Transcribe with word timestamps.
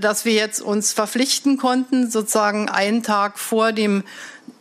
dass 0.00 0.24
wir 0.24 0.32
jetzt 0.32 0.60
uns 0.60 0.92
verpflichten 0.92 1.56
konnten, 1.56 2.08
sozusagen 2.08 2.68
einen 2.68 3.02
Tag 3.02 3.36
vor 3.36 3.72
dem 3.72 4.04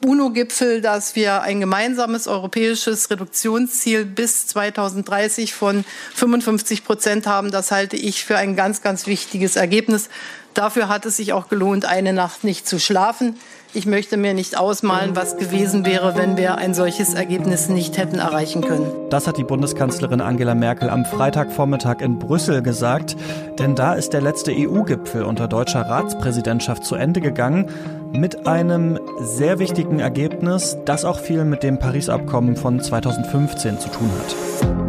UNO-Gipfel, 0.05 0.81
dass 0.81 1.15
wir 1.15 1.41
ein 1.41 1.59
gemeinsames 1.59 2.27
europäisches 2.27 3.09
Reduktionsziel 3.09 4.05
bis 4.05 4.47
2030 4.47 5.53
von 5.53 5.83
55 6.15 6.83
Prozent 6.83 7.27
haben. 7.27 7.51
Das 7.51 7.71
halte 7.71 7.95
ich 7.97 8.23
für 8.23 8.37
ein 8.37 8.55
ganz, 8.55 8.81
ganz 8.81 9.07
wichtiges 9.07 9.55
Ergebnis. 9.55 10.09
Dafür 10.53 10.89
hat 10.89 11.05
es 11.05 11.17
sich 11.17 11.33
auch 11.33 11.49
gelohnt, 11.49 11.85
eine 11.85 12.13
Nacht 12.13 12.43
nicht 12.43 12.67
zu 12.67 12.79
schlafen. 12.79 13.35
Ich 13.73 13.85
möchte 13.85 14.17
mir 14.17 14.33
nicht 14.33 14.57
ausmalen, 14.57 15.15
was 15.15 15.37
gewesen 15.37 15.85
wäre, 15.85 16.15
wenn 16.15 16.35
wir 16.35 16.57
ein 16.57 16.73
solches 16.73 17.13
Ergebnis 17.13 17.69
nicht 17.69 17.97
hätten 17.97 18.17
erreichen 18.17 18.61
können. 18.63 18.89
Das 19.11 19.27
hat 19.27 19.37
die 19.37 19.43
Bundeskanzlerin 19.43 20.19
Angela 20.19 20.55
Merkel 20.55 20.89
am 20.89 21.05
Freitagvormittag 21.05 22.01
in 22.01 22.17
Brüssel 22.17 22.63
gesagt. 22.63 23.15
Denn 23.59 23.75
da 23.75 23.93
ist 23.93 24.13
der 24.13 24.21
letzte 24.21 24.51
EU-Gipfel 24.51 25.23
unter 25.23 25.47
deutscher 25.47 25.81
Ratspräsidentschaft 25.81 26.85
zu 26.85 26.95
Ende 26.95 27.21
gegangen 27.21 27.69
mit 28.13 28.47
einem 28.47 28.99
sehr 29.19 29.59
wichtigen 29.59 29.99
Ergebnis, 29.99 30.77
das 30.85 31.05
auch 31.05 31.19
viel 31.19 31.45
mit 31.45 31.63
dem 31.63 31.79
Paris-Abkommen 31.79 32.55
von 32.55 32.79
2015 32.79 33.79
zu 33.79 33.89
tun 33.89 34.09
hat. 34.19 34.86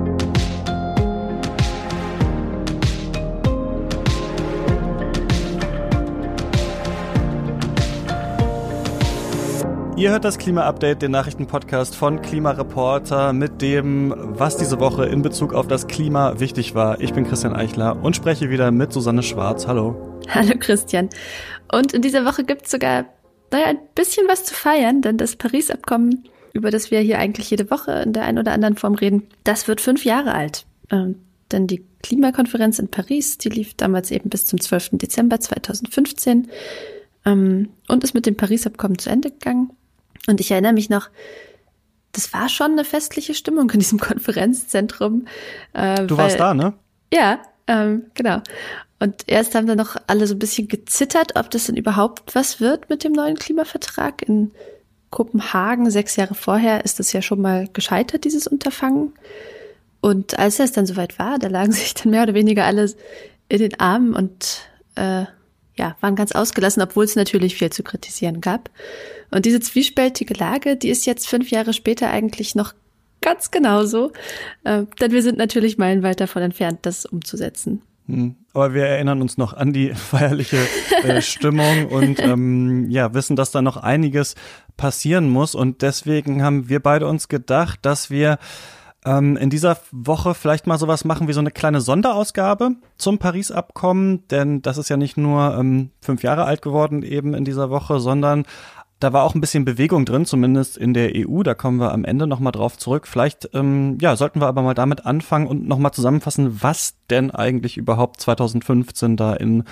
Ihr 9.99 10.13
hört 10.13 10.25
das 10.25 10.39
Klima-Update, 10.39 11.03
den 11.03 11.11
Nachrichtenpodcast 11.11 11.97
von 11.97 12.23
Klimareporter 12.23 13.33
mit 13.33 13.61
dem, 13.61 14.15
was 14.17 14.57
diese 14.57 14.79
Woche 14.79 15.07
in 15.07 15.23
Bezug 15.23 15.53
auf 15.53 15.67
das 15.67 15.89
Klima 15.89 16.39
wichtig 16.39 16.77
war. 16.77 17.01
Ich 17.01 17.15
bin 17.15 17.25
Christian 17.25 17.53
Eichler 17.53 18.01
und 18.01 18.15
spreche 18.15 18.49
wieder 18.49 18.71
mit 18.71 18.93
Susanne 18.93 19.25
Schwarz. 19.25 19.67
Hallo. 19.67 20.21
Hallo 20.29 20.55
Christian. 20.57 21.09
Und 21.73 21.95
in 21.95 22.01
dieser 22.01 22.25
Woche 22.25 22.45
gibt 22.45 22.67
es 22.67 22.71
sogar 22.71 23.07
naja, 23.51 23.67
ein 23.67 23.81
bisschen 23.97 24.29
was 24.29 24.45
zu 24.45 24.55
feiern, 24.55 25.03
denn 25.03 25.17
das 25.17 25.35
Paris-Abkommen, 25.35 26.29
über 26.53 26.71
das 26.71 26.93
wir 26.93 27.01
hier 27.01 27.19
eigentlich 27.19 27.51
jede 27.51 27.69
Woche 27.69 27.91
in 27.91 28.13
der 28.13 28.23
einen 28.23 28.39
oder 28.39 28.53
anderen 28.53 28.77
Form 28.77 28.95
reden, 28.95 29.25
das 29.43 29.67
wird 29.67 29.81
fünf 29.81 30.05
Jahre 30.05 30.33
alt. 30.33 30.65
Ähm, 30.93 31.17
denn 31.51 31.67
die 31.67 31.85
Klimakonferenz 32.05 32.79
in 32.79 32.87
Paris, 32.87 33.39
die 33.39 33.49
lief 33.49 33.75
damals 33.75 34.13
eben 34.13 34.31
bis 34.31 34.47
zum 34.47 34.61
12. 34.61 34.91
Dezember 34.93 35.41
2015 35.41 36.47
ähm, 37.27 37.71
und 37.89 38.05
ist 38.05 38.15
mit 38.15 38.27
dem 38.27 38.37
Paris-Abkommen 38.37 38.97
zu 39.01 39.11
Ende 39.11 39.33
gegangen. 39.33 39.73
Und 40.29 40.41
ich 40.41 40.51
erinnere 40.51 40.75
mich 40.75 40.91
noch, 40.91 41.09
das 42.13 42.33
war 42.33 42.49
schon 42.49 42.73
eine 42.73 42.85
festliche 42.85 43.35
Stimmung 43.35 43.71
in 43.71 43.81
diesem 43.81 43.99
Konferenzzentrum. 44.01 45.27
Äh, 45.73 46.07
du 46.07 46.17
weil, 46.17 46.25
warst 46.25 46.39
da, 46.39 46.55
ne? 46.55 46.75
Ja, 47.13 47.41
ähm, 47.67 48.05
genau. 48.15 48.43
Und 49.01 49.25
erst 49.27 49.55
haben 49.55 49.67
dann 49.67 49.79
noch 49.79 49.97
alle 50.07 50.27
so 50.27 50.35
ein 50.35 50.39
bisschen 50.39 50.69
gezittert, 50.69 51.37
ob 51.37 51.51
das 51.51 51.67
denn 51.67 51.77
überhaupt 51.77 52.35
was 52.35 52.61
wird 52.61 52.91
mit 52.91 53.05
dem 53.05 53.13
neuen 53.13 53.37
Klimavertrag. 53.37 54.23
In 54.23 54.53
Kopenhagen, 55.11 55.91
sechs 55.91 56.17
Jahre 56.17 56.35
vorher, 56.35 56.85
ist 56.85 56.99
das 56.99 57.13
ja 57.13 57.23
schon 57.23 57.41
mal 57.41 57.69
gescheitert, 57.73 58.25
dieses 58.25 58.47
Unterfangen. 58.47 59.15
Und 60.01 60.39
als 60.39 60.59
es 60.59 60.73
dann 60.73 60.87
soweit 60.87 61.19
war, 61.19 61.39
da 61.39 61.49
lagen 61.49 61.73
sich 61.73 61.95
dann 61.95 62.11
mehr 62.11 62.25
oder 62.25 62.35
weniger 62.35 62.65
alle 62.65 62.93
in 63.49 63.59
den 63.59 63.81
Armen 63.81 64.15
und 64.15 64.69
äh, 64.97 65.25
ja, 65.79 65.97
waren 66.01 66.17
ganz 66.17 66.33
ausgelassen, 66.33 66.83
obwohl 66.83 67.05
es 67.05 67.17
natürlich 67.17 67.57
viel 67.57 67.71
zu 67.71 67.83
kritisieren 67.83 68.41
gab. 68.41 68.71
Und 69.31 69.47
diese 69.47 69.61
zwiespältige 69.61 70.35
Lage, 70.35 70.77
die 70.77 70.91
ist 70.91 71.07
jetzt 71.07 71.29
fünf 71.29 71.51
Jahre 71.51 71.73
später 71.73 72.11
eigentlich 72.11 72.55
noch 72.55 72.75
ganz 73.21 73.51
genauso. 73.51 74.13
Äh, 74.65 74.85
denn 75.01 75.13
wir 75.13 75.23
sind 75.23 75.39
natürlich 75.39 75.79
meilenweit 75.79 76.21
davon 76.21 76.43
entfernt, 76.43 76.81
das 76.83 77.07
umzusetzen. 77.07 77.83
Hm. 78.07 78.37
Aber 78.55 78.75
wir 78.75 78.87
erinnern 78.87 79.21
uns 79.21 79.39
noch 79.39 79.53
an 79.53 79.73
die 79.73 79.91
feierliche 79.95 80.59
äh, 81.05 81.23
Stimmung 81.23 81.87
und 81.87 82.21
ähm, 82.21 82.91
ja, 82.91 83.15
wissen, 83.15 83.37
dass 83.37 83.51
da 83.51 83.63
noch 83.63 83.77
einiges 83.77 84.35
passieren 84.77 85.29
muss. 85.29 85.55
Und 85.55 85.83
deswegen 85.83 86.43
haben 86.43 86.69
wir 86.69 86.81
beide 86.81 87.07
uns 87.07 87.29
gedacht, 87.29 87.81
dass 87.83 88.11
wir 88.11 88.39
ähm, 89.05 89.37
in 89.37 89.51
dieser 89.51 89.79
Woche 89.93 90.35
vielleicht 90.35 90.67
mal 90.67 90.79
sowas 90.79 91.05
machen 91.05 91.29
wie 91.29 91.33
so 91.33 91.41
eine 91.41 91.51
kleine 91.51 91.81
Sonderausgabe 91.81 92.73
zum 92.97 93.19
Paris-Abkommen, 93.19 94.27
denn 94.29 94.63
das 94.63 94.79
ist 94.79 94.89
ja 94.89 94.97
nicht 94.97 95.17
nur 95.17 95.57
ähm, 95.59 95.91
fünf 96.01 96.23
Jahre 96.23 96.45
alt 96.45 96.63
geworden 96.63 97.03
eben 97.03 97.35
in 97.35 97.45
dieser 97.45 97.71
Woche, 97.71 98.01
sondern 98.01 98.45
da 99.01 99.13
war 99.13 99.23
auch 99.23 99.35
ein 99.35 99.41
bisschen 99.41 99.65
Bewegung 99.65 100.05
drin, 100.05 100.27
zumindest 100.27 100.77
in 100.77 100.93
der 100.93 101.13
EU. 101.15 101.43
Da 101.43 101.55
kommen 101.55 101.79
wir 101.79 101.93
am 101.93 102.05
Ende 102.05 102.27
nochmal 102.27 102.53
drauf 102.53 102.77
zurück. 102.77 103.07
Vielleicht, 103.07 103.51
ähm, 103.55 103.97
ja, 104.01 104.17
sollten 104.17 104.41
wir 104.41 104.49
aber 104.49 104.63
mal 104.63 104.75
damit 104.75 105.07
anfangen 105.07 105.47
und 105.47 105.69
nochmal 105.69 105.93
zusammenfassen, 105.93 106.63
was 106.63 106.97
denn 107.09 107.31
eigentlich 107.31 107.77
überhaupt 107.77 108.21
2015 108.21 109.17
da 109.17 109.35
in 109.35 109.63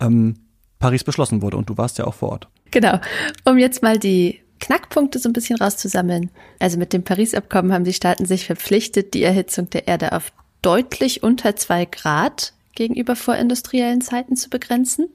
ähm, 0.00 0.34
Paris 0.78 1.02
beschlossen 1.02 1.42
wurde. 1.42 1.56
Und 1.56 1.68
du 1.68 1.76
warst 1.76 1.98
ja 1.98 2.06
auch 2.06 2.14
vor 2.14 2.30
Ort. 2.30 2.48
Genau. 2.70 3.00
Um 3.44 3.58
jetzt 3.58 3.82
mal 3.82 3.98
die 3.98 4.40
Knackpunkte 4.60 5.18
so 5.18 5.28
ein 5.28 5.32
bisschen 5.32 5.58
rauszusammeln. 5.58 6.30
Also 6.58 6.78
mit 6.78 6.92
dem 6.92 7.02
Paris-Abkommen 7.02 7.72
haben 7.72 7.84
die 7.84 7.92
Staaten 7.92 8.26
sich 8.26 8.46
verpflichtet, 8.46 9.14
die 9.14 9.22
Erhitzung 9.22 9.70
der 9.70 9.88
Erde 9.88 10.12
auf 10.12 10.32
deutlich 10.62 11.22
unter 11.22 11.56
zwei 11.56 11.84
Grad 11.84 12.52
gegenüber 12.74 13.16
vorindustriellen 13.16 14.00
Zeiten 14.00 14.36
zu 14.36 14.50
begrenzen. 14.50 15.08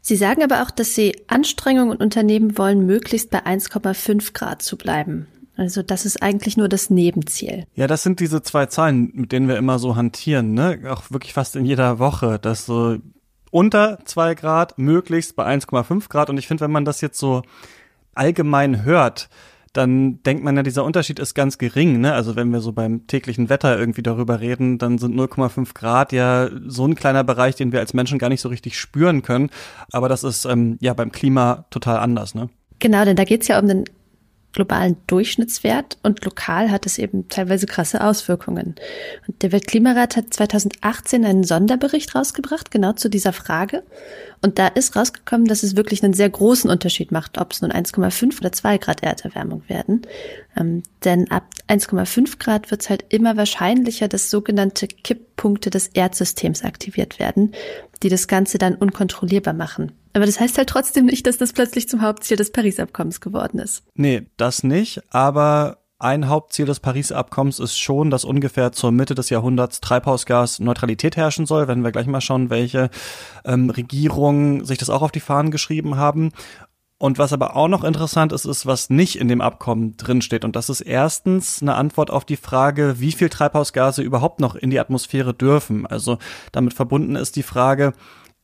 Sie 0.00 0.16
sagen 0.16 0.42
aber 0.42 0.62
auch, 0.62 0.70
dass 0.70 0.94
Sie 0.94 1.14
Anstrengungen 1.26 1.98
unternehmen 1.98 2.56
wollen, 2.56 2.86
möglichst 2.86 3.30
bei 3.30 3.44
1,5 3.44 4.32
Grad 4.32 4.62
zu 4.62 4.76
bleiben. 4.76 5.26
Also 5.56 5.82
das 5.82 6.06
ist 6.06 6.22
eigentlich 6.22 6.56
nur 6.56 6.68
das 6.68 6.88
Nebenziel. 6.88 7.66
Ja, 7.74 7.86
das 7.86 8.02
sind 8.02 8.20
diese 8.20 8.42
zwei 8.42 8.66
Zahlen, 8.66 9.10
mit 9.12 9.30
denen 9.30 9.46
wir 9.46 9.58
immer 9.58 9.78
so 9.78 9.94
hantieren, 9.94 10.54
ne? 10.54 10.80
Auch 10.88 11.10
wirklich 11.10 11.34
fast 11.34 11.54
in 11.54 11.66
jeder 11.66 11.98
Woche, 11.98 12.38
dass 12.38 12.64
so 12.64 12.96
unter 13.50 13.98
zwei 14.04 14.34
Grad, 14.34 14.78
möglichst 14.78 15.36
bei 15.36 15.44
1,5 15.44 16.08
Grad. 16.08 16.30
Und 16.30 16.38
ich 16.38 16.48
finde, 16.48 16.64
wenn 16.64 16.70
man 16.70 16.84
das 16.84 17.00
jetzt 17.00 17.18
so 17.18 17.42
allgemein 18.14 18.84
hört, 18.84 19.28
dann 19.72 20.22
denkt 20.24 20.42
man 20.42 20.56
ja, 20.56 20.62
dieser 20.62 20.84
Unterschied 20.84 21.18
ist 21.18 21.34
ganz 21.34 21.58
gering. 21.58 22.00
Ne? 22.00 22.12
Also 22.12 22.34
wenn 22.34 22.50
wir 22.50 22.60
so 22.60 22.72
beim 22.72 23.06
täglichen 23.06 23.48
Wetter 23.48 23.78
irgendwie 23.78 24.02
darüber 24.02 24.40
reden, 24.40 24.78
dann 24.78 24.98
sind 24.98 25.14
0,5 25.14 25.74
Grad 25.74 26.12
ja 26.12 26.48
so 26.66 26.86
ein 26.86 26.96
kleiner 26.96 27.22
Bereich, 27.22 27.54
den 27.54 27.70
wir 27.70 27.78
als 27.78 27.94
Menschen 27.94 28.18
gar 28.18 28.28
nicht 28.28 28.40
so 28.40 28.48
richtig 28.48 28.78
spüren 28.78 29.22
können. 29.22 29.50
Aber 29.92 30.08
das 30.08 30.24
ist 30.24 30.44
ähm, 30.44 30.76
ja 30.80 30.92
beim 30.94 31.12
Klima 31.12 31.66
total 31.70 31.98
anders. 31.98 32.34
Ne? 32.34 32.48
Genau, 32.80 33.04
denn 33.04 33.16
da 33.16 33.24
geht 33.24 33.42
es 33.42 33.48
ja 33.48 33.60
um 33.60 33.68
den 33.68 33.84
globalen 34.52 34.96
Durchschnittswert 35.06 35.98
und 36.02 36.24
lokal 36.24 36.70
hat 36.70 36.86
es 36.86 36.98
eben 36.98 37.28
teilweise 37.28 37.66
krasse 37.66 38.02
Auswirkungen. 38.02 38.74
Und 39.26 39.42
der 39.42 39.52
Weltklimarat 39.52 40.16
hat 40.16 40.34
2018 40.34 41.24
einen 41.24 41.44
Sonderbericht 41.44 42.14
rausgebracht, 42.14 42.70
genau 42.70 42.92
zu 42.92 43.08
dieser 43.08 43.32
Frage. 43.32 43.84
Und 44.42 44.58
da 44.58 44.68
ist 44.68 44.96
rausgekommen, 44.96 45.46
dass 45.46 45.62
es 45.62 45.76
wirklich 45.76 46.02
einen 46.02 46.14
sehr 46.14 46.30
großen 46.30 46.70
Unterschied 46.70 47.12
macht, 47.12 47.38
ob 47.38 47.52
es 47.52 47.62
nun 47.62 47.70
1,5 47.70 48.40
oder 48.40 48.52
2 48.52 48.78
Grad 48.78 49.02
Erderwärmung 49.02 49.62
werden. 49.68 50.02
Ähm, 50.56 50.82
denn 51.04 51.30
ab 51.30 51.44
1,5 51.68 52.38
Grad 52.38 52.70
wird 52.70 52.82
es 52.82 52.90
halt 52.90 53.04
immer 53.10 53.36
wahrscheinlicher, 53.36 54.08
dass 54.08 54.30
sogenannte 54.30 54.88
Kipppunkte 54.88 55.70
des 55.70 55.88
Erdsystems 55.88 56.64
aktiviert 56.64 57.18
werden, 57.18 57.52
die 58.02 58.08
das 58.08 58.28
Ganze 58.28 58.58
dann 58.58 58.74
unkontrollierbar 58.74 59.54
machen. 59.54 59.92
Aber 60.12 60.26
das 60.26 60.40
heißt 60.40 60.58
halt 60.58 60.68
trotzdem 60.68 61.06
nicht, 61.06 61.26
dass 61.26 61.38
das 61.38 61.52
plötzlich 61.52 61.88
zum 61.88 62.02
Hauptziel 62.02 62.36
des 62.36 62.52
Paris-Abkommens 62.52 63.20
geworden 63.20 63.58
ist. 63.58 63.84
Nee, 63.94 64.26
das 64.36 64.62
nicht. 64.62 65.02
Aber 65.10 65.78
ein 66.00 66.28
Hauptziel 66.28 66.64
des 66.64 66.80
Paris-Abkommens 66.80 67.58
ist 67.58 67.78
schon, 67.78 68.10
dass 68.10 68.24
ungefähr 68.24 68.72
zur 68.72 68.90
Mitte 68.90 69.14
des 69.14 69.28
Jahrhunderts 69.28 69.80
Treibhausgasneutralität 69.80 71.16
herrschen 71.16 71.46
soll. 71.46 71.68
Wenn 71.68 71.84
wir 71.84 71.92
gleich 71.92 72.06
mal 72.06 72.22
schauen, 72.22 72.50
welche 72.50 72.90
ähm, 73.44 73.68
Regierungen 73.70 74.64
sich 74.64 74.78
das 74.78 74.90
auch 74.90 75.02
auf 75.02 75.12
die 75.12 75.20
Fahnen 75.20 75.50
geschrieben 75.50 75.96
haben. 75.96 76.32
Und 76.96 77.18
was 77.18 77.32
aber 77.32 77.56
auch 77.56 77.68
noch 77.68 77.84
interessant 77.84 78.32
ist, 78.32 78.44
ist, 78.44 78.66
was 78.66 78.90
nicht 78.90 79.18
in 79.18 79.28
dem 79.28 79.40
Abkommen 79.40 79.96
drinsteht. 79.96 80.44
Und 80.44 80.56
das 80.56 80.68
ist 80.68 80.80
erstens 80.80 81.62
eine 81.62 81.74
Antwort 81.74 82.10
auf 82.10 82.24
die 82.24 82.36
Frage, 82.36 82.96
wie 82.98 83.12
viel 83.12 83.28
Treibhausgase 83.28 84.02
überhaupt 84.02 84.40
noch 84.40 84.54
in 84.54 84.70
die 84.70 84.80
Atmosphäre 84.80 85.32
dürfen. 85.32 85.86
Also 85.86 86.18
damit 86.52 86.74
verbunden 86.74 87.16
ist 87.16 87.36
die 87.36 87.42
Frage, 87.42 87.92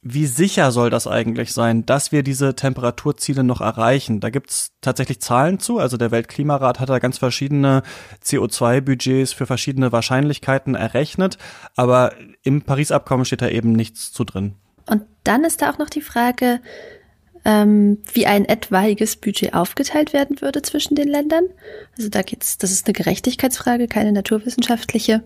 wie 0.08 0.26
sicher 0.26 0.70
soll 0.70 0.88
das 0.88 1.06
eigentlich 1.06 1.52
sein, 1.52 1.84
dass 1.84 2.12
wir 2.12 2.22
diese 2.22 2.54
Temperaturziele 2.54 3.42
noch 3.42 3.60
erreichen? 3.60 4.20
Da 4.20 4.30
gibt's 4.30 4.72
tatsächlich 4.80 5.20
Zahlen 5.20 5.58
zu. 5.58 5.78
Also 5.78 5.96
der 5.96 6.12
Weltklimarat 6.12 6.78
hat 6.78 6.88
da 6.88 7.00
ganz 7.00 7.18
verschiedene 7.18 7.82
CO2-Budgets 8.24 9.32
für 9.32 9.46
verschiedene 9.46 9.90
Wahrscheinlichkeiten 9.90 10.76
errechnet. 10.76 11.38
Aber 11.74 12.12
im 12.42 12.62
Paris-Abkommen 12.62 13.24
steht 13.24 13.42
da 13.42 13.48
eben 13.48 13.72
nichts 13.72 14.12
zu 14.12 14.24
drin. 14.24 14.54
Und 14.86 15.02
dann 15.24 15.44
ist 15.44 15.62
da 15.62 15.70
auch 15.70 15.78
noch 15.78 15.90
die 15.90 16.02
Frage, 16.02 16.60
ähm, 17.44 17.98
wie 18.12 18.26
ein 18.26 18.44
etwaiges 18.44 19.16
Budget 19.16 19.54
aufgeteilt 19.54 20.12
werden 20.12 20.40
würde 20.40 20.62
zwischen 20.62 20.94
den 20.94 21.08
Ländern. 21.08 21.44
Also 21.96 22.08
da 22.10 22.22
geht's, 22.22 22.58
das 22.58 22.70
ist 22.70 22.86
eine 22.86 22.92
Gerechtigkeitsfrage, 22.92 23.88
keine 23.88 24.12
naturwissenschaftliche. 24.12 25.24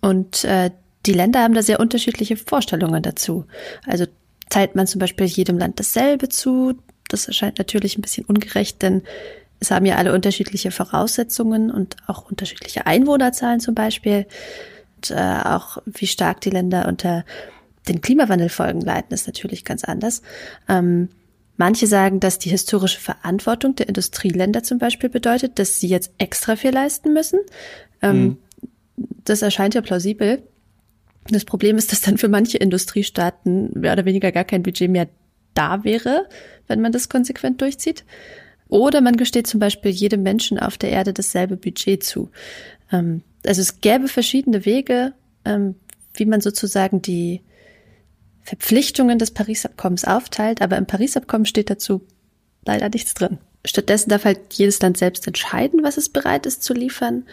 Und 0.00 0.44
äh, 0.44 0.70
die 1.06 1.12
Länder 1.12 1.42
haben 1.42 1.54
da 1.54 1.62
sehr 1.62 1.80
unterschiedliche 1.80 2.36
Vorstellungen 2.36 3.02
dazu. 3.02 3.46
Also 3.86 4.06
teilt 4.50 4.74
man 4.74 4.86
zum 4.86 4.98
Beispiel 4.98 5.26
jedem 5.26 5.58
Land 5.58 5.80
dasselbe 5.80 6.28
zu. 6.28 6.74
Das 7.08 7.26
erscheint 7.26 7.58
natürlich 7.58 7.96
ein 7.96 8.02
bisschen 8.02 8.26
ungerecht, 8.26 8.82
denn 8.82 9.02
es 9.60 9.70
haben 9.70 9.86
ja 9.86 9.96
alle 9.96 10.14
unterschiedliche 10.14 10.70
Voraussetzungen 10.70 11.70
und 11.70 11.96
auch 12.06 12.28
unterschiedliche 12.30 12.86
Einwohnerzahlen 12.86 13.60
zum 13.60 13.74
Beispiel. 13.74 14.26
Und, 14.96 15.10
äh, 15.10 15.40
auch 15.44 15.78
wie 15.86 16.06
stark 16.06 16.40
die 16.40 16.50
Länder 16.50 16.88
unter 16.88 17.24
den 17.88 18.00
Klimawandelfolgen 18.00 18.80
leiten, 18.80 19.14
ist 19.14 19.26
natürlich 19.26 19.64
ganz 19.64 19.84
anders. 19.84 20.22
Ähm, 20.68 21.08
manche 21.56 21.86
sagen, 21.86 22.20
dass 22.20 22.38
die 22.38 22.50
historische 22.50 23.00
Verantwortung 23.00 23.74
der 23.76 23.88
Industrieländer 23.88 24.62
zum 24.62 24.78
Beispiel 24.78 25.08
bedeutet, 25.08 25.58
dass 25.58 25.76
sie 25.76 25.88
jetzt 25.88 26.12
extra 26.18 26.56
viel 26.56 26.72
leisten 26.72 27.12
müssen. 27.12 27.40
Ähm, 28.02 28.22
mhm. 28.22 28.38
Das 29.24 29.42
erscheint 29.42 29.74
ja 29.74 29.80
plausibel. 29.80 30.42
Das 31.28 31.44
Problem 31.44 31.76
ist, 31.76 31.92
dass 31.92 32.00
dann 32.00 32.18
für 32.18 32.28
manche 32.28 32.58
Industriestaaten 32.58 33.70
mehr 33.78 33.92
oder 33.92 34.04
weniger 34.04 34.32
gar 34.32 34.44
kein 34.44 34.62
Budget 34.62 34.90
mehr 34.90 35.08
da 35.54 35.84
wäre, 35.84 36.28
wenn 36.66 36.80
man 36.80 36.92
das 36.92 37.08
konsequent 37.08 37.60
durchzieht. 37.60 38.04
Oder 38.68 39.00
man 39.00 39.16
gesteht 39.16 39.46
zum 39.46 39.60
Beispiel 39.60 39.90
jedem 39.90 40.22
Menschen 40.22 40.58
auf 40.58 40.78
der 40.78 40.90
Erde 40.90 41.12
dasselbe 41.12 41.56
Budget 41.56 42.02
zu. 42.04 42.30
Ähm, 42.92 43.22
also 43.44 43.60
es 43.60 43.80
gäbe 43.80 44.08
verschiedene 44.08 44.64
Wege, 44.64 45.12
ähm, 45.44 45.74
wie 46.14 46.26
man 46.26 46.40
sozusagen 46.40 47.02
die 47.02 47.42
Verpflichtungen 48.42 49.18
des 49.18 49.32
Paris-Abkommens 49.32 50.04
aufteilt, 50.04 50.62
aber 50.62 50.76
im 50.76 50.86
Paris-Abkommen 50.86 51.46
steht 51.46 51.70
dazu 51.70 52.02
leider 52.64 52.88
nichts 52.88 53.14
drin. 53.14 53.38
Stattdessen 53.64 54.10
darf 54.10 54.24
halt 54.24 54.54
jedes 54.54 54.80
Land 54.80 54.96
selbst 54.96 55.26
entscheiden, 55.26 55.82
was 55.82 55.98
es 55.98 56.08
bereit 56.08 56.46
ist 56.46 56.62
zu 56.62 56.72
liefern. 56.72 57.26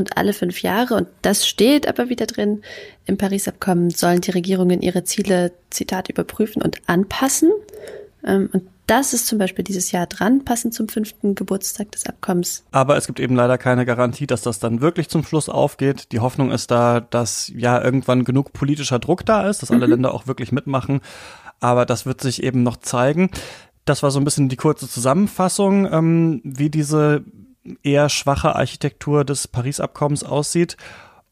Und 0.00 0.16
alle 0.16 0.32
fünf 0.32 0.62
Jahre, 0.62 0.94
und 0.94 1.08
das 1.20 1.46
steht 1.46 1.86
aber 1.86 2.08
wieder 2.08 2.24
drin, 2.24 2.62
im 3.04 3.18
Paris-Abkommen 3.18 3.90
sollen 3.90 4.22
die 4.22 4.30
Regierungen 4.30 4.80
ihre 4.80 5.04
Ziele, 5.04 5.52
Zitat, 5.68 6.08
überprüfen 6.08 6.62
und 6.62 6.78
anpassen. 6.86 7.50
Ähm, 8.24 8.48
und 8.50 8.62
das 8.86 9.12
ist 9.12 9.26
zum 9.26 9.38
Beispiel 9.38 9.62
dieses 9.62 9.92
Jahr 9.92 10.06
dran, 10.06 10.42
passend 10.42 10.72
zum 10.72 10.88
fünften 10.88 11.34
Geburtstag 11.34 11.92
des 11.92 12.06
Abkommens. 12.06 12.64
Aber 12.70 12.96
es 12.96 13.06
gibt 13.06 13.20
eben 13.20 13.36
leider 13.36 13.58
keine 13.58 13.84
Garantie, 13.84 14.26
dass 14.26 14.40
das 14.40 14.58
dann 14.58 14.80
wirklich 14.80 15.10
zum 15.10 15.22
Schluss 15.22 15.50
aufgeht. 15.50 16.12
Die 16.12 16.20
Hoffnung 16.20 16.50
ist 16.50 16.70
da, 16.70 17.00
dass 17.00 17.52
ja 17.54 17.84
irgendwann 17.84 18.24
genug 18.24 18.54
politischer 18.54 18.98
Druck 18.98 19.26
da 19.26 19.50
ist, 19.50 19.60
dass 19.60 19.70
alle 19.70 19.86
mhm. 19.86 19.92
Länder 19.92 20.14
auch 20.14 20.26
wirklich 20.26 20.50
mitmachen. 20.50 21.02
Aber 21.60 21.84
das 21.84 22.06
wird 22.06 22.22
sich 22.22 22.42
eben 22.42 22.62
noch 22.62 22.78
zeigen. 22.78 23.28
Das 23.84 24.02
war 24.02 24.10
so 24.10 24.18
ein 24.18 24.24
bisschen 24.24 24.48
die 24.48 24.56
kurze 24.56 24.88
Zusammenfassung, 24.88 25.86
ähm, 25.92 26.40
wie 26.42 26.70
diese 26.70 27.22
eher 27.82 28.08
schwache 28.08 28.56
Architektur 28.56 29.24
des 29.24 29.48
Paris-Abkommens 29.48 30.24
aussieht. 30.24 30.76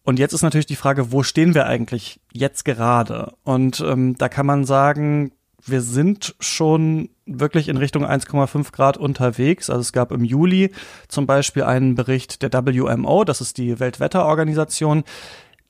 Und 0.05 0.19
jetzt 0.19 0.33
ist 0.33 0.43
natürlich 0.43 0.67
die 0.67 0.77
Frage, 0.77 1.13
wo 1.13 1.23
stehen 1.23 1.55
wir 1.55 1.67
eigentlich 1.67 2.21
jetzt 2.33 2.65
gerade? 2.65 3.35
Und 3.45 3.81
ähm, 3.81 4.17
da 4.17 4.29
kann 4.29 4.47
man 4.47 4.65
sagen, 4.65 5.33
wir 5.65 5.83
sind 5.83 6.35
schon 6.41 7.11
wirklich 7.27 7.69
in 7.69 7.77
Richtung 7.77 8.05
1,5 8.05 8.73
Grad 8.73 8.97
unterwegs. 8.97 9.69
Also 9.69 9.81
es 9.81 9.93
gab 9.93 10.13
im 10.13 10.25
Juli 10.25 10.73
zum 11.09 11.27
Beispiel 11.27 11.65
einen 11.65 11.95
Bericht 11.95 12.43
der 12.43 12.53
WMO, 12.53 13.25
das 13.25 13.41
ist 13.41 13.59
die 13.59 13.79
Weltwetterorganisation. 13.79 15.05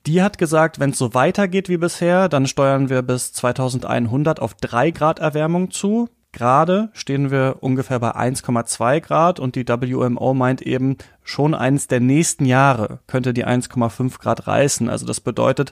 Die 0.05 0.21
hat 0.21 0.37
gesagt, 0.37 0.79
wenn 0.79 0.91
es 0.91 0.97
so 0.97 1.13
weitergeht 1.13 1.67
wie 1.67 1.77
bisher, 1.77 2.29
dann 2.29 2.47
steuern 2.47 2.89
wir 2.89 3.01
bis 3.01 3.33
2100 3.33 4.39
auf 4.39 4.53
3 4.53 4.91
Grad 4.91 5.19
Erwärmung 5.19 5.71
zu. 5.71 6.07
Gerade 6.31 6.89
stehen 6.93 7.31
wir 7.31 7.57
ungefähr 7.61 7.99
bei 7.99 8.15
1,2 8.15 9.01
Grad 9.01 9.39
und 9.39 9.55
die 9.55 9.67
WMO 9.67 10.33
meint 10.33 10.61
eben, 10.61 10.97
schon 11.23 11.55
eines 11.55 11.87
der 11.87 11.99
nächsten 11.99 12.45
Jahre 12.45 12.99
könnte 13.07 13.33
die 13.33 13.45
1,5 13.45 14.19
Grad 14.19 14.45
reißen. 14.45 14.89
Also 14.89 15.05
das 15.05 15.21
bedeutet, 15.21 15.71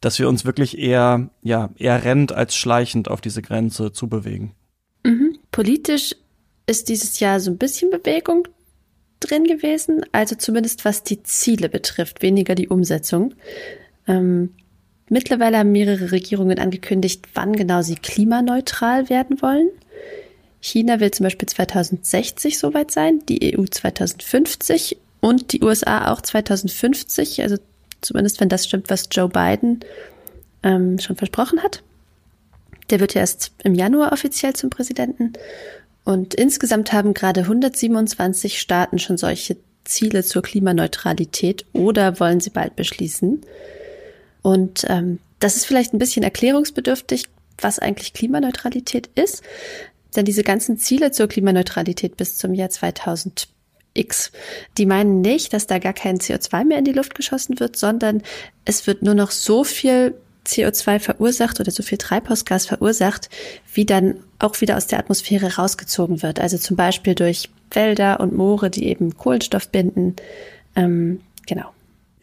dass 0.00 0.18
wir 0.18 0.28
uns 0.28 0.44
wirklich 0.44 0.78
eher, 0.78 1.30
ja, 1.42 1.70
eher 1.76 2.04
rennend 2.04 2.32
als 2.32 2.56
schleichend 2.56 3.08
auf 3.10 3.22
diese 3.22 3.40
Grenze 3.40 3.92
zubewegen. 3.92 4.52
Mhm. 5.04 5.38
Politisch 5.50 6.14
ist 6.66 6.88
dieses 6.88 7.18
Jahr 7.20 7.40
so 7.40 7.50
ein 7.50 7.58
bisschen 7.58 7.90
Bewegung 7.90 8.48
drin 9.20 9.44
gewesen, 9.44 10.02
also 10.12 10.34
zumindest 10.34 10.84
was 10.84 11.02
die 11.02 11.22
Ziele 11.22 11.70
betrifft, 11.70 12.20
weniger 12.22 12.54
die 12.54 12.68
Umsetzung. 12.68 13.34
Ähm, 14.06 14.54
mittlerweile 15.08 15.58
haben 15.58 15.72
mehrere 15.72 16.12
Regierungen 16.12 16.58
angekündigt, 16.58 17.26
wann 17.32 17.54
genau 17.54 17.80
sie 17.80 17.94
klimaneutral 17.94 19.08
werden 19.08 19.40
wollen. 19.40 19.70
China 20.66 20.98
will 20.98 21.12
zum 21.12 21.24
Beispiel 21.24 21.48
2060 21.48 22.58
soweit 22.58 22.90
sein, 22.90 23.22
die 23.28 23.56
EU 23.56 23.64
2050 23.66 24.96
und 25.20 25.52
die 25.52 25.62
USA 25.62 26.12
auch 26.12 26.20
2050, 26.20 27.42
also 27.42 27.56
zumindest 28.00 28.40
wenn 28.40 28.48
das 28.48 28.66
stimmt, 28.66 28.90
was 28.90 29.08
Joe 29.12 29.28
Biden 29.28 29.80
ähm, 30.64 30.98
schon 30.98 31.14
versprochen 31.14 31.62
hat. 31.62 31.84
Der 32.90 32.98
wird 32.98 33.14
ja 33.14 33.20
erst 33.20 33.52
im 33.62 33.76
Januar 33.76 34.12
offiziell 34.12 34.54
zum 34.54 34.70
Präsidenten. 34.70 35.34
Und 36.04 36.34
insgesamt 36.34 36.92
haben 36.92 37.14
gerade 37.14 37.42
127 37.42 38.60
Staaten 38.60 38.98
schon 38.98 39.18
solche 39.18 39.56
Ziele 39.84 40.24
zur 40.24 40.42
Klimaneutralität 40.42 41.64
oder 41.74 42.18
wollen 42.18 42.40
sie 42.40 42.50
bald 42.50 42.74
beschließen. 42.74 43.40
Und 44.42 44.84
ähm, 44.88 45.20
das 45.38 45.54
ist 45.54 45.66
vielleicht 45.66 45.94
ein 45.94 46.00
bisschen 46.00 46.24
erklärungsbedürftig, 46.24 47.26
was 47.60 47.78
eigentlich 47.78 48.14
Klimaneutralität 48.14 49.10
ist. 49.14 49.42
Denn 50.16 50.24
diese 50.24 50.42
ganzen 50.42 50.78
Ziele 50.78 51.10
zur 51.10 51.28
Klimaneutralität 51.28 52.16
bis 52.16 52.36
zum 52.36 52.54
Jahr 52.54 52.70
2000 52.70 53.48
X. 53.94 54.30
Die 54.78 54.86
meinen 54.86 55.20
nicht, 55.20 55.52
dass 55.52 55.66
da 55.66 55.78
gar 55.78 55.92
kein 55.92 56.18
CO2 56.18 56.64
mehr 56.64 56.78
in 56.78 56.84
die 56.84 56.92
Luft 56.92 57.14
geschossen 57.14 57.60
wird, 57.60 57.76
sondern 57.76 58.22
es 58.64 58.86
wird 58.86 59.02
nur 59.02 59.14
noch 59.14 59.30
so 59.30 59.64
viel 59.64 60.14
CO2 60.46 61.00
verursacht 61.00 61.60
oder 61.60 61.70
so 61.70 61.82
viel 61.82 61.98
Treibhausgas 61.98 62.66
verursacht, 62.66 63.28
wie 63.72 63.84
dann 63.84 64.16
auch 64.38 64.60
wieder 64.60 64.76
aus 64.76 64.86
der 64.86 64.98
Atmosphäre 64.98 65.56
rausgezogen 65.56 66.22
wird. 66.22 66.40
Also 66.40 66.58
zum 66.58 66.76
Beispiel 66.76 67.14
durch 67.14 67.48
Wälder 67.72 68.20
und 68.20 68.36
Moore, 68.36 68.70
die 68.70 68.86
eben 68.86 69.16
Kohlenstoff 69.16 69.68
binden. 69.68 70.14
Ähm, 70.76 71.20
genau. 71.46 71.72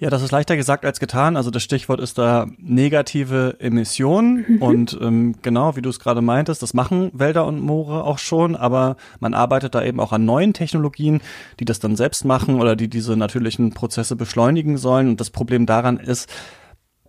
Ja, 0.03 0.09
das 0.09 0.21
ist 0.21 0.31
leichter 0.31 0.57
gesagt 0.57 0.83
als 0.83 0.99
getan. 0.99 1.37
Also 1.37 1.49
das 1.49 1.63
Stichwort 1.63 2.01
ist 2.01 2.17
da 2.17 2.47
negative 2.57 3.55
Emissionen. 3.59 4.43
Mhm. 4.45 4.61
Und 4.61 4.99
ähm, 5.01 5.35
genau, 5.41 5.77
wie 5.77 5.81
du 5.81 5.89
es 5.89 5.97
gerade 5.97 6.21
meintest, 6.21 6.61
das 6.61 6.73
machen 6.73 7.09
Wälder 7.13 7.45
und 7.45 7.61
Moore 7.61 8.03
auch 8.03 8.17
schon, 8.17 8.57
aber 8.57 8.97
man 9.21 9.33
arbeitet 9.33 9.75
da 9.75 9.81
eben 9.81 10.01
auch 10.01 10.11
an 10.11 10.25
neuen 10.25 10.51
Technologien, 10.51 11.21
die 11.61 11.63
das 11.63 11.79
dann 11.79 11.95
selbst 11.95 12.25
machen 12.25 12.59
oder 12.59 12.75
die 12.75 12.89
diese 12.89 13.15
natürlichen 13.15 13.71
Prozesse 13.73 14.17
beschleunigen 14.17 14.75
sollen. 14.75 15.07
Und 15.07 15.21
das 15.21 15.29
Problem 15.29 15.65
daran 15.65 15.95
ist, 15.95 16.29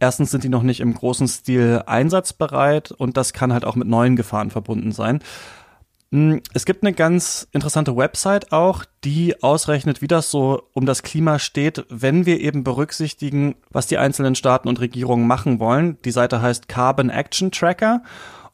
Erstens 0.00 0.32
sind 0.32 0.42
die 0.42 0.48
noch 0.48 0.64
nicht 0.64 0.80
im 0.80 0.92
großen 0.92 1.28
Stil 1.28 1.82
einsatzbereit 1.86 2.90
und 2.90 3.16
das 3.16 3.32
kann 3.32 3.52
halt 3.52 3.64
auch 3.64 3.76
mit 3.76 3.86
neuen 3.86 4.16
Gefahren 4.16 4.50
verbunden 4.50 4.90
sein. 4.90 5.20
Hm, 6.14 6.42
es 6.52 6.64
gibt 6.64 6.84
eine 6.84 6.92
ganz 6.92 7.48
interessante 7.50 7.96
Website 7.96 8.52
auch, 8.52 8.84
die 9.02 9.42
ausrechnet, 9.42 10.00
wie 10.00 10.06
das 10.06 10.30
so 10.30 10.62
um 10.72 10.86
das 10.86 11.02
Klima 11.02 11.40
steht, 11.40 11.84
wenn 11.88 12.24
wir 12.24 12.38
eben 12.40 12.62
berücksichtigen, 12.62 13.56
was 13.70 13.88
die 13.88 13.98
einzelnen 13.98 14.36
Staaten 14.36 14.68
und 14.68 14.78
Regierungen 14.78 15.26
machen 15.26 15.58
wollen. 15.58 15.98
Die 16.04 16.12
Seite 16.12 16.40
heißt 16.40 16.68
Carbon 16.68 17.10
Action 17.10 17.50
Tracker. 17.50 18.00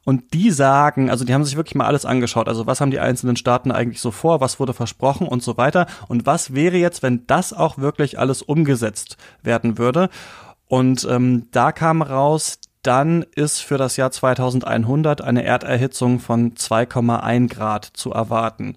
Und 0.03 0.33
die 0.33 0.49
sagen, 0.49 1.11
also 1.11 1.23
die 1.23 1.35
haben 1.35 1.43
sich 1.43 1.55
wirklich 1.55 1.75
mal 1.75 1.85
alles 1.85 2.03
angeschaut. 2.03 2.47
Also 2.47 2.65
was 2.65 2.81
haben 2.81 2.89
die 2.89 2.99
einzelnen 2.99 3.35
Staaten 3.35 3.71
eigentlich 3.71 4.01
so 4.01 4.09
vor? 4.09 4.41
Was 4.41 4.59
wurde 4.59 4.73
versprochen 4.73 5.27
und 5.27 5.43
so 5.43 5.57
weiter? 5.57 5.85
Und 6.07 6.25
was 6.25 6.55
wäre 6.55 6.77
jetzt, 6.77 7.03
wenn 7.03 7.27
das 7.27 7.53
auch 7.53 7.77
wirklich 7.77 8.17
alles 8.17 8.41
umgesetzt 8.41 9.17
werden 9.43 9.77
würde? 9.77 10.09
Und 10.67 11.07
ähm, 11.07 11.47
da 11.51 11.71
kam 11.71 12.01
raus, 12.01 12.57
dann 12.83 13.25
ist 13.35 13.59
für 13.59 13.77
das 13.77 13.97
Jahr 13.97 14.11
2100 14.11 15.21
eine 15.21 15.43
Erderhitzung 15.43 16.19
von 16.19 16.55
2,1 16.55 17.49
Grad 17.49 17.85
zu 17.85 18.11
erwarten. 18.11 18.75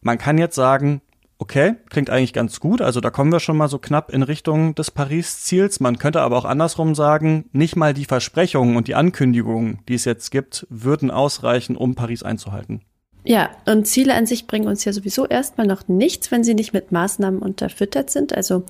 Man 0.00 0.18
kann 0.18 0.38
jetzt 0.38 0.54
sagen, 0.54 1.00
okay, 1.38 1.74
klingt 1.88 2.10
eigentlich 2.10 2.32
ganz 2.32 2.60
gut, 2.60 2.80
also 2.82 3.00
da 3.00 3.10
kommen 3.10 3.32
wir 3.32 3.40
schon 3.40 3.56
mal 3.56 3.68
so 3.68 3.78
knapp 3.78 4.12
in 4.12 4.22
Richtung 4.22 4.74
des 4.74 4.90
Paris-Ziels. 4.90 5.80
Man 5.80 5.98
könnte 5.98 6.20
aber 6.20 6.36
auch 6.36 6.44
andersrum 6.44 6.94
sagen, 6.94 7.48
nicht 7.52 7.76
mal 7.76 7.94
die 7.94 8.04
Versprechungen 8.04 8.76
und 8.76 8.88
die 8.88 8.94
Ankündigungen, 8.94 9.78
die 9.88 9.94
es 9.94 10.04
jetzt 10.04 10.30
gibt, 10.30 10.66
würden 10.68 11.10
ausreichen, 11.10 11.76
um 11.76 11.94
Paris 11.94 12.22
einzuhalten. 12.22 12.82
Ja, 13.24 13.50
und 13.66 13.86
Ziele 13.86 14.14
an 14.14 14.26
sich 14.26 14.46
bringen 14.46 14.68
uns 14.68 14.84
ja 14.84 14.92
sowieso 14.92 15.26
erstmal 15.26 15.66
noch 15.66 15.86
nichts, 15.86 16.30
wenn 16.30 16.44
sie 16.44 16.54
nicht 16.54 16.72
mit 16.72 16.92
Maßnahmen 16.92 17.40
unterfüttert 17.40 18.10
sind. 18.10 18.32
Also 18.32 18.64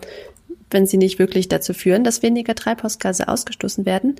wenn 0.70 0.86
sie 0.86 0.98
nicht 0.98 1.18
wirklich 1.18 1.48
dazu 1.48 1.72
führen, 1.72 2.04
dass 2.04 2.22
weniger 2.22 2.54
Treibhausgase 2.54 3.28
ausgestoßen 3.28 3.86
werden. 3.86 4.16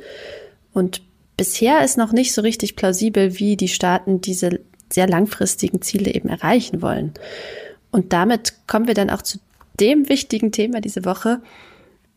Und 0.78 1.02
bisher 1.36 1.84
ist 1.84 1.98
noch 1.98 2.12
nicht 2.12 2.32
so 2.32 2.40
richtig 2.40 2.76
plausibel, 2.76 3.40
wie 3.40 3.56
die 3.56 3.66
Staaten 3.66 4.20
diese 4.20 4.60
sehr 4.88 5.08
langfristigen 5.08 5.82
Ziele 5.82 6.14
eben 6.14 6.28
erreichen 6.28 6.82
wollen. 6.82 7.14
Und 7.90 8.12
damit 8.12 8.54
kommen 8.68 8.86
wir 8.86 8.94
dann 8.94 9.10
auch 9.10 9.22
zu 9.22 9.38
dem 9.80 10.08
wichtigen 10.08 10.52
Thema 10.52 10.80
diese 10.80 11.04
Woche. 11.04 11.42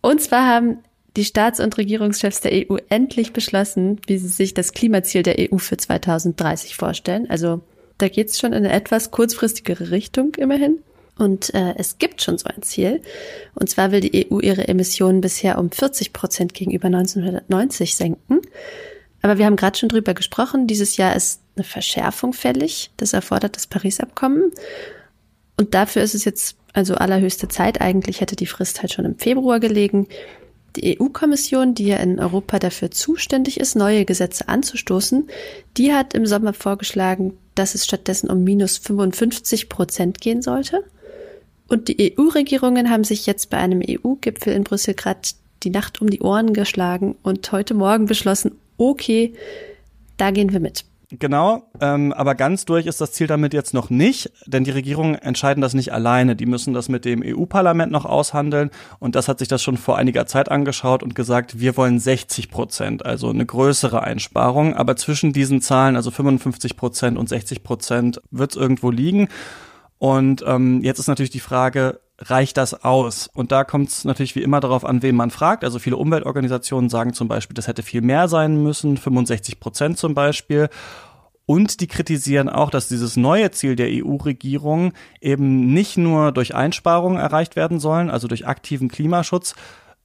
Und 0.02 0.22
zwar 0.22 0.46
haben 0.46 0.78
die 1.18 1.26
Staats- 1.26 1.60
und 1.60 1.76
Regierungschefs 1.80 2.42
der 2.42 2.52
EU 2.52 2.78
endlich 2.90 3.34
beschlossen, 3.34 4.00
wie 4.06 4.20
sie 4.20 4.28
sich 4.28 4.54
das 4.54 4.74
Klimaziel 4.74 5.24
der 5.24 5.38
EU 5.40 5.58
für 5.58 5.78
2030 5.78 6.76
vorstellen. 6.76 7.28
Also 7.32 7.62
da 7.98 8.10
geht 8.10 8.30
es 8.30 8.40
schon 8.40 8.54
in 8.54 8.64
eine 8.64 8.74
etwas 8.74 9.10
kurzfristigere 9.10 9.90
Richtung 9.90 10.36
immerhin. 10.36 10.84
Und 11.22 11.54
äh, 11.54 11.76
es 11.78 12.00
gibt 12.00 12.24
schon 12.24 12.40
so 12.40 12.46
ein 12.48 12.64
Ziel. 12.64 13.00
Und 13.54 13.70
zwar 13.70 13.92
will 13.92 14.00
die 14.00 14.28
EU 14.32 14.40
ihre 14.40 14.68
Emissionen 14.68 15.22
bisher 15.22 15.60
um 15.60 15.70
40 15.70 16.14
Prozent 16.14 16.56
gegenüber 16.56 16.88
1990 16.88 17.96
senken. 17.96 18.40
Aber 19.22 19.38
wir 19.38 19.46
haben 19.46 19.56
gerade 19.56 19.78
schon 19.78 19.90
drüber 19.90 20.16
gesprochen. 20.16 20.66
Dieses 20.66 20.98
Jahr 20.98 21.16
ist 21.16 21.42
eine 21.56 21.64
Verschärfung 21.64 22.34
fällig. 22.34 22.90
Das 22.98 23.14
erfordert 23.14 23.56
das 23.56 23.68
Paris-Abkommen. 23.68 24.52
Und 25.60 25.76
dafür 25.76 26.02
ist 26.02 26.16
es 26.16 26.26
jetzt 26.26 26.58
also 26.74 26.96
allerhöchste 26.96 27.48
Zeit. 27.48 27.82
Eigentlich 27.82 28.20
hätte 28.20 28.36
die 28.36 28.48
Frist 28.48 28.82
halt 28.82 28.92
schon 28.92 29.06
im 29.06 29.20
Februar 29.20 29.60
gelegen. 29.60 30.08
Die 30.76 31.00
EU-Kommission, 31.00 31.76
die 31.76 31.86
ja 31.86 31.98
in 31.98 32.20
Europa 32.20 32.58
dafür 32.58 32.90
zuständig 32.90 33.60
ist, 33.60 33.76
neue 33.76 34.06
Gesetze 34.06 34.48
anzustoßen, 34.50 35.30
die 35.78 35.94
hat 35.94 36.16
im 36.16 36.26
Sommer 36.26 36.54
vorgeschlagen, 36.54 37.38
dass 37.54 37.76
es 37.76 37.86
stattdessen 37.86 38.28
um 38.32 38.44
minus 38.44 38.80
55 38.80 39.70
Prozent 39.70 40.20
gehen 40.20 40.42
sollte. 40.42 40.84
Und 41.72 41.88
die 41.88 42.18
EU-Regierungen 42.18 42.90
haben 42.90 43.06
sich 43.06 43.26
jetzt 43.26 43.50
bei 43.50 43.56
einem 43.56 43.82
EU-Gipfel 43.82 44.52
in 44.52 44.66
Brüssel 44.66 44.94
gerade 44.94 45.22
die 45.64 45.70
Nacht 45.70 46.02
um 46.02 46.10
die 46.10 46.20
Ohren 46.20 46.54
geschlagen 46.54 47.16
und 47.24 47.50
heute 47.54 47.74
Morgen 47.74 48.08
beschlossen, 48.08 48.52
okay, 48.78 49.34
da 50.18 50.32
gehen 50.32 50.52
wir 50.52 50.60
mit. 50.60 50.84
Genau, 51.12 51.64
ähm, 51.80 52.12
aber 52.12 52.36
ganz 52.36 52.66
durch 52.66 52.88
ist 52.88 53.00
das 53.00 53.14
Ziel 53.14 53.28
damit 53.28 53.54
jetzt 53.54 53.74
noch 53.74 53.90
nicht, 53.90 54.32
denn 54.46 54.66
die 54.66 54.72
Regierungen 54.72 55.16
entscheiden 55.16 55.62
das 55.62 55.74
nicht 55.74 55.94
alleine. 55.94 56.36
Die 56.36 56.46
müssen 56.46 56.74
das 56.74 56.90
mit 56.90 57.06
dem 57.06 57.24
EU-Parlament 57.24 57.90
noch 57.90 58.04
aushandeln 58.04 58.70
und 59.00 59.16
das 59.16 59.30
hat 59.30 59.40
sich 59.40 59.48
das 59.48 59.64
schon 59.64 59.78
vor 59.78 59.98
einiger 59.98 60.26
Zeit 60.26 60.52
angeschaut 60.52 61.04
und 61.04 61.16
gesagt, 61.16 61.62
wir 61.62 61.78
wollen 61.78 62.00
60 62.00 62.52
Prozent, 62.52 63.06
also 63.06 63.30
eine 63.30 63.46
größere 63.46 64.04
Einsparung. 64.04 64.74
Aber 64.74 64.98
zwischen 64.98 65.32
diesen 65.32 65.62
Zahlen, 65.62 65.96
also 65.96 66.12
55 66.12 66.76
Prozent 66.76 67.18
und 67.18 67.30
60 67.30 67.64
Prozent, 67.64 68.22
wird 68.30 68.52
es 68.52 68.58
irgendwo 68.58 68.92
liegen. 68.92 69.30
Und 70.02 70.44
ähm, 70.48 70.82
jetzt 70.82 70.98
ist 70.98 71.10
natürlich 71.10 71.30
die 71.30 71.40
Frage, 71.40 72.00
reicht 72.18 72.58
das 72.58 72.84
aus? 72.84 73.30
Und 73.36 73.52
da 73.52 73.64
kommt 73.64 73.90
es 73.90 74.04
natürlich 74.04 74.36
wie 74.36 74.42
immer 74.42 74.60
darauf 74.60 74.84
an, 74.84 75.04
wen 75.04 75.16
man 75.16 75.30
fragt. 75.30 75.64
Also 75.64 75.78
viele 75.78 75.98
Umweltorganisationen 75.98 76.90
sagen 76.90 77.14
zum 77.14 77.28
Beispiel, 77.28 77.54
das 77.54 77.68
hätte 77.68 77.84
viel 77.84 78.02
mehr 78.02 78.28
sein 78.28 78.64
müssen, 78.64 78.98
65 78.98 79.60
Prozent 79.60 80.00
zum 80.00 80.16
Beispiel. 80.16 80.70
Und 81.46 81.82
die 81.82 81.88
kritisieren 81.88 82.50
auch, 82.50 82.72
dass 82.72 82.88
dieses 82.88 83.16
neue 83.16 83.52
Ziel 83.52 83.76
der 83.76 83.90
EU-Regierung 83.92 84.94
eben 85.20 85.72
nicht 85.72 85.98
nur 85.98 86.32
durch 86.32 86.56
Einsparungen 86.56 87.20
erreicht 87.20 87.56
werden 87.56 87.80
sollen, 87.80 88.10
also 88.10 88.28
durch 88.28 88.48
aktiven 88.48 88.90
Klimaschutz, 88.90 89.54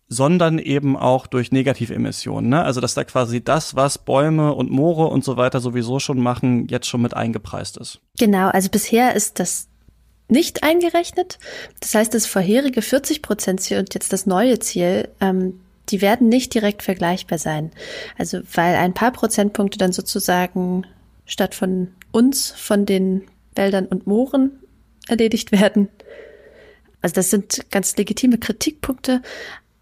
sondern 0.09 0.59
eben 0.59 0.95
auch 0.95 1.27
durch 1.27 1.53
Negativemissionen. 1.53 2.51
Ne? 2.51 2.63
Also 2.63 2.83
dass 2.83 2.93
da 2.93 3.05
quasi 3.05 3.43
das, 3.43 3.77
was 3.77 3.97
Bäume 3.97 4.53
und 4.53 4.71
Moore 4.71 5.07
und 5.07 5.25
so 5.25 5.39
weiter 5.39 5.61
sowieso 5.61 6.01
schon 6.01 6.21
machen, 6.21 6.69
jetzt 6.69 6.87
schon 6.87 7.01
mit 7.01 7.15
eingepreist 7.15 7.79
ist. 7.79 8.03
Genau, 8.19 8.49
also 8.49 8.69
bisher 8.69 9.15
ist 9.15 9.41
das 9.41 9.69
nicht 10.29 10.63
eingerechnet. 10.63 11.39
Das 11.81 11.95
heißt, 11.95 12.15
das 12.15 12.27
vorherige 12.27 12.83
40 12.83 13.23
Prozent 13.23 13.61
Ziel 13.61 13.79
und 13.79 13.95
jetzt 13.95 14.13
das 14.13 14.27
neue 14.27 14.59
Ziel, 14.59 15.09
ähm, 15.21 15.61
die 15.89 16.01
werden 16.01 16.29
nicht 16.29 16.53
direkt 16.55 16.83
vergleichbar 16.83 17.39
sein. 17.39 17.71
Also 18.19 18.41
weil 18.55 18.75
ein 18.75 18.95
paar 18.95 19.13
Prozentpunkte 19.13 19.79
dann 19.79 19.93
sozusagen 19.93 20.87
statt 21.27 21.55
von 21.55 21.89
uns, 22.11 22.51
von 22.51 22.87
den 22.87 23.23
Wäldern 23.55 23.87
und 23.87 24.07
Mooren 24.07 24.59
erledigt 25.09 25.53
werden. 25.53 25.89
Also 27.03 27.15
das 27.15 27.31
sind 27.31 27.71
ganz 27.71 27.97
legitime 27.97 28.39
Kritikpunkte. 28.39 29.23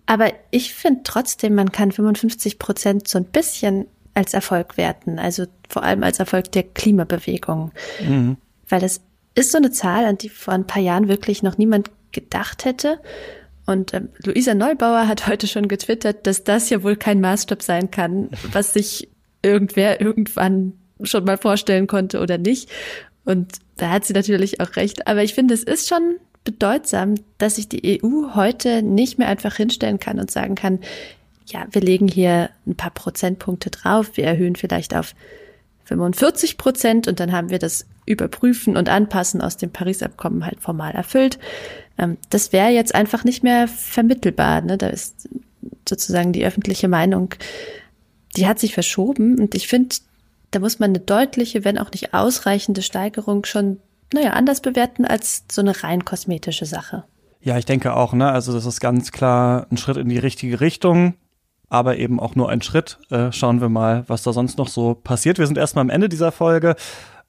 Aber 0.06 0.32
ich 0.50 0.74
finde 0.74 1.00
trotzdem, 1.04 1.54
man 1.54 1.72
kann 1.72 1.92
55 1.92 2.58
Prozent 2.58 3.08
so 3.08 3.18
ein 3.18 3.24
bisschen 3.24 3.86
als 4.12 4.34
Erfolg 4.34 4.76
werten. 4.76 5.18
Also 5.18 5.46
vor 5.68 5.82
allem 5.82 6.02
als 6.02 6.18
Erfolg 6.18 6.52
der 6.52 6.64
Klimabewegung. 6.64 7.72
Mhm. 8.06 8.36
Weil 8.68 8.80
das 8.80 9.00
ist 9.34 9.52
so 9.52 9.58
eine 9.58 9.70
Zahl, 9.70 10.04
an 10.04 10.18
die 10.18 10.28
vor 10.28 10.54
ein 10.54 10.66
paar 10.66 10.82
Jahren 10.82 11.08
wirklich 11.08 11.42
noch 11.42 11.58
niemand 11.58 11.90
gedacht 12.12 12.64
hätte. 12.64 13.00
Und 13.66 13.94
ähm, 13.94 14.10
Luisa 14.24 14.54
Neubauer 14.54 15.08
hat 15.08 15.26
heute 15.28 15.46
schon 15.46 15.68
getwittert, 15.68 16.26
dass 16.26 16.44
das 16.44 16.70
ja 16.70 16.82
wohl 16.82 16.96
kein 16.96 17.20
Maßstab 17.20 17.62
sein 17.62 17.90
kann, 17.90 18.30
was 18.52 18.72
sich 18.72 19.08
irgendwer 19.42 20.00
irgendwann 20.00 20.74
schon 21.02 21.24
mal 21.24 21.36
vorstellen 21.36 21.86
konnte 21.86 22.20
oder 22.20 22.38
nicht. 22.38 22.70
Und 23.24 23.54
da 23.76 23.90
hat 23.90 24.04
sie 24.04 24.12
natürlich 24.12 24.60
auch 24.60 24.76
recht. 24.76 25.06
Aber 25.06 25.22
ich 25.22 25.34
finde, 25.34 25.54
es 25.54 25.62
ist 25.62 25.88
schon 25.88 26.16
bedeutsam, 26.44 27.14
dass 27.38 27.56
sich 27.56 27.68
die 27.68 28.02
EU 28.02 28.34
heute 28.34 28.82
nicht 28.82 29.18
mehr 29.18 29.28
einfach 29.28 29.56
hinstellen 29.56 29.98
kann 29.98 30.20
und 30.20 30.30
sagen 30.30 30.54
kann, 30.54 30.80
ja, 31.46 31.66
wir 31.70 31.82
legen 31.82 32.08
hier 32.08 32.50
ein 32.66 32.76
paar 32.76 32.90
Prozentpunkte 32.90 33.70
drauf, 33.70 34.16
wir 34.16 34.24
erhöhen 34.24 34.56
vielleicht 34.56 34.94
auf 34.94 35.14
45 35.84 36.58
Prozent 36.58 37.08
und 37.08 37.20
dann 37.20 37.32
haben 37.32 37.50
wir 37.50 37.58
das 37.58 37.86
Überprüfen 38.06 38.76
und 38.76 38.88
Anpassen 38.88 39.40
aus 39.40 39.56
dem 39.56 39.70
Paris-Abkommen 39.70 40.44
halt 40.44 40.60
formal 40.60 40.92
erfüllt. 40.92 41.38
Ähm, 41.98 42.16
das 42.30 42.52
wäre 42.52 42.70
jetzt 42.70 42.94
einfach 42.94 43.24
nicht 43.24 43.42
mehr 43.42 43.68
vermittelbar. 43.68 44.60
Ne? 44.62 44.78
Da 44.78 44.88
ist 44.88 45.28
sozusagen 45.88 46.32
die 46.32 46.44
öffentliche 46.44 46.88
Meinung, 46.88 47.34
die 48.36 48.46
hat 48.46 48.58
sich 48.58 48.74
verschoben 48.74 49.38
und 49.38 49.54
ich 49.54 49.68
finde, 49.68 49.96
da 50.50 50.60
muss 50.60 50.78
man 50.78 50.90
eine 50.90 51.00
deutliche, 51.00 51.64
wenn 51.64 51.78
auch 51.78 51.90
nicht 51.90 52.14
ausreichende 52.14 52.82
Steigerung 52.82 53.44
schon, 53.44 53.78
naja, 54.12 54.30
anders 54.30 54.60
bewerten 54.60 55.04
als 55.04 55.44
so 55.50 55.60
eine 55.60 55.82
rein 55.82 56.04
kosmetische 56.04 56.66
Sache. 56.66 57.04
Ja, 57.40 57.58
ich 57.58 57.66
denke 57.66 57.94
auch, 57.94 58.12
ne? 58.12 58.30
Also 58.30 58.52
das 58.52 58.64
ist 58.64 58.80
ganz 58.80 59.12
klar 59.12 59.66
ein 59.70 59.76
Schritt 59.76 59.96
in 59.96 60.08
die 60.08 60.18
richtige 60.18 60.60
Richtung 60.60 61.14
aber 61.74 61.96
eben 61.98 62.20
auch 62.20 62.36
nur 62.36 62.48
ein 62.50 62.62
Schritt. 62.62 62.98
Äh, 63.10 63.32
schauen 63.32 63.60
wir 63.60 63.68
mal, 63.68 64.04
was 64.06 64.22
da 64.22 64.32
sonst 64.32 64.58
noch 64.58 64.68
so 64.68 64.94
passiert. 64.94 65.38
Wir 65.38 65.46
sind 65.48 65.58
erstmal 65.58 65.82
am 65.82 65.90
Ende 65.90 66.08
dieser 66.08 66.30
Folge. 66.30 66.76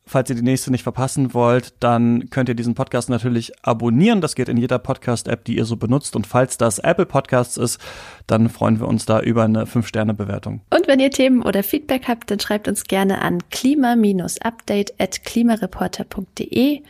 Falls 0.08 0.30
ihr 0.30 0.36
die 0.36 0.44
nächste 0.44 0.70
nicht 0.70 0.84
verpassen 0.84 1.34
wollt, 1.34 1.74
dann 1.80 2.30
könnt 2.30 2.48
ihr 2.48 2.54
diesen 2.54 2.76
Podcast 2.76 3.10
natürlich 3.10 3.54
abonnieren. 3.64 4.22
Das 4.22 4.36
geht 4.36 4.48
in 4.48 4.58
jeder 4.58 4.78
Podcast-App, 4.78 5.46
die 5.46 5.58
ihr 5.58 5.66
so 5.66 5.78
benutzt. 5.78 6.16
Und 6.16 6.28
falls 6.28 6.60
das 6.60 6.78
Apple 6.78 7.08
Podcasts 7.08 7.58
ist, 7.58 7.80
dann 8.28 8.50
freuen 8.50 8.80
wir 8.80 8.88
uns 8.88 9.08
da 9.08 9.20
über 9.20 9.46
eine 9.46 9.66
5-Sterne-Bewertung. 9.66 10.62
Und 10.70 10.88
wenn 10.88 11.00
ihr 11.00 11.10
Themen 11.10 11.42
oder 11.42 11.64
Feedback 11.64 12.08
habt, 12.08 12.30
dann 12.30 12.40
schreibt 12.40 12.68
uns 12.68 12.84
gerne 12.84 13.24
an 13.24 13.40
klima-update 13.50 14.94
at 15.00 15.26
klimareporter.de. 15.26 16.84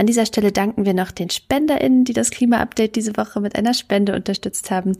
An 0.00 0.06
dieser 0.06 0.24
Stelle 0.24 0.50
danken 0.50 0.86
wir 0.86 0.94
noch 0.94 1.10
den 1.10 1.28
SpenderInnen, 1.28 2.06
die 2.06 2.14
das 2.14 2.30
Klima-Update 2.30 2.96
diese 2.96 3.18
Woche 3.18 3.38
mit 3.38 3.54
einer 3.54 3.74
Spende 3.74 4.16
unterstützt 4.16 4.70
haben. 4.70 4.96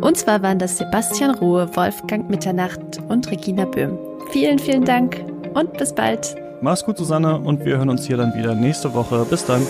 Und 0.00 0.16
zwar 0.16 0.42
waren 0.42 0.58
das 0.58 0.78
Sebastian 0.78 1.34
Ruhe, 1.34 1.68
Wolfgang 1.76 2.30
Mitternacht 2.30 2.80
und 3.10 3.30
Regina 3.30 3.66
Böhm. 3.66 3.98
Vielen, 4.30 4.58
vielen 4.58 4.86
Dank 4.86 5.22
und 5.52 5.76
bis 5.76 5.94
bald. 5.94 6.34
Mach's 6.62 6.82
gut, 6.82 6.96
Susanne, 6.96 7.40
und 7.40 7.66
wir 7.66 7.76
hören 7.76 7.90
uns 7.90 8.06
hier 8.06 8.16
dann 8.16 8.32
wieder 8.32 8.54
nächste 8.54 8.94
Woche. 8.94 9.26
Bis 9.28 9.44
dann. 9.44 9.66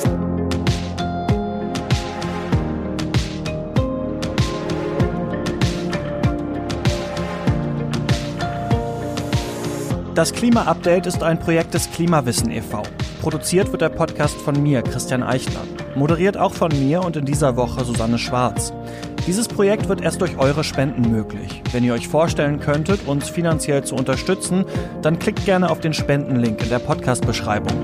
Das 10.14 10.32
Klima-Update 10.32 11.08
ist 11.08 11.24
ein 11.24 11.40
Projekt 11.40 11.74
des 11.74 11.90
Klimawissen 11.90 12.52
e.V. 12.52 12.84
Produziert 13.22 13.70
wird 13.70 13.82
der 13.82 13.88
Podcast 13.88 14.34
von 14.34 14.60
mir, 14.60 14.82
Christian 14.82 15.22
Eichler. 15.22 15.60
Moderiert 15.94 16.36
auch 16.36 16.52
von 16.52 16.72
mir 16.72 17.04
und 17.04 17.16
in 17.16 17.24
dieser 17.24 17.54
Woche 17.56 17.84
Susanne 17.84 18.18
Schwarz. 18.18 18.72
Dieses 19.28 19.46
Projekt 19.46 19.88
wird 19.88 20.00
erst 20.00 20.20
durch 20.20 20.38
eure 20.38 20.64
Spenden 20.64 21.08
möglich. 21.08 21.62
Wenn 21.70 21.84
ihr 21.84 21.94
euch 21.94 22.08
vorstellen 22.08 22.58
könntet, 22.58 23.06
uns 23.06 23.28
finanziell 23.28 23.84
zu 23.84 23.94
unterstützen, 23.94 24.64
dann 25.02 25.20
klickt 25.20 25.44
gerne 25.44 25.70
auf 25.70 25.78
den 25.78 25.94
Spendenlink 25.94 26.64
in 26.64 26.68
der 26.68 26.80
Podcast-Beschreibung. 26.80 27.80